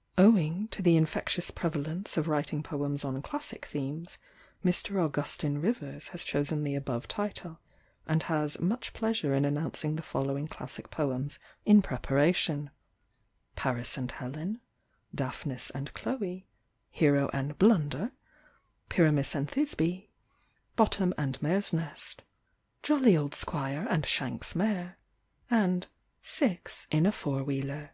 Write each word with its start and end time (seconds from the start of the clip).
* 0.00 0.16
Owing 0.26 0.68
to 0.68 0.80
the 0.80 0.96
infectious 0.96 1.50
prevalence 1.50 2.16
of 2.16 2.28
writing 2.28 2.62
poems 2.62 3.04
on 3.04 3.20
classic 3.20 3.66
themes, 3.66 4.16
Mr. 4.64 5.04
Augustine 5.04 5.58
Rivers 5.58 6.08
has 6.08 6.24
chosen 6.24 6.64
the 6.64 6.74
above 6.74 7.06
title, 7.06 7.60
and 8.06 8.22
has 8.22 8.58
much 8.58 8.94
pleasure 8.94 9.34
in 9.34 9.42
announc 9.42 9.84
ing 9.84 9.96
the 9.96 10.02
following 10.02 10.48
classic 10.48 10.88
poems 10.90 11.38
in 11.66 11.82
prepara 11.82 12.34
tion:—" 12.34 12.70
Paris 13.54 13.98
& 14.08 14.10
Helen,"" 14.14 14.62
Daphnis 15.14 15.70
& 15.84 15.92
Chloe,"" 15.92 16.46
Hero 17.00 17.28
& 17.44 17.58
Blunder,"" 17.58 18.12
Pyramis 18.88 19.34
& 19.48 19.50
Thisbe," 19.52 20.04
'^ 20.04 20.06
Bottom 20.74 21.12
& 21.30 21.42
Mare's 21.42 21.74
Nest," 21.74 22.22
"Jolly 22.82 23.14
Old 23.14 23.34
Squire 23.34 23.86
& 24.02 24.04
Shanks' 24.06 24.54
Mare," 24.56 24.96
and" 25.50 25.86
Six 26.22 26.86
in 26.90 27.04
a 27.04 27.12
Four 27.12 27.44
Wheeler." 27.44 27.90